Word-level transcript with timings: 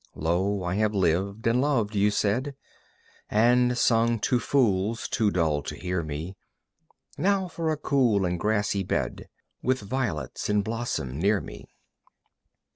"Lo, 0.15 0.63
I 0.63 0.73
have 0.77 0.95
lived 0.95 1.45
and 1.45 1.61
loved," 1.61 1.93
you 1.95 2.09
said, 2.09 2.55
"And 3.29 3.77
sung 3.77 4.17
to 4.21 4.39
fools 4.39 5.07
too 5.07 5.29
dull 5.29 5.61
to 5.61 5.75
hear 5.75 6.01
me. 6.01 6.35
Now 7.19 7.47
for 7.47 7.69
a 7.71 7.77
cool 7.77 8.25
and 8.25 8.39
grassy 8.39 8.81
bed 8.81 9.29
With 9.61 9.81
violets 9.81 10.49
in 10.49 10.63
blossom 10.63 11.19
near 11.19 11.39
me." 11.39 11.75